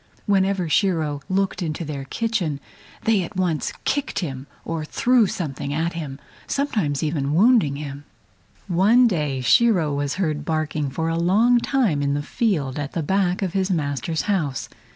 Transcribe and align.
Whenever 0.25 0.67
Shiro 0.67 1.17
happened 1.19 1.27
to 1.27 1.33
look 1.41 1.61
into 1.61 1.85
their 1.85 2.05
kitchen 2.05 2.59
they 3.03 3.21
at 3.21 3.35
once 3.35 3.71
kicked 3.85 4.17
him 4.17 4.47
or 4.65 4.83
threw 4.83 5.27
something 5.27 5.71
at 5.75 5.93
him, 5.93 6.17
sometimes 6.47 7.03
even 7.03 7.35
wounding 7.35 7.75
him. 7.75 8.05
One 8.67 9.05
day 9.05 9.41
Shiro 9.41 9.93
was 9.93 10.15
heard 10.15 10.43
barking 10.43 10.89
for 10.89 11.07
a 11.07 11.19
long 11.19 11.59
time 11.59 12.01
in 12.01 12.15
the 12.15 12.23
field 12.23 12.79
at 12.79 12.93
the 12.93 13.03
back 13.03 13.43
of 13.43 13.53
his 13.53 13.69
master's 13.69 14.23
house. 14.23 14.69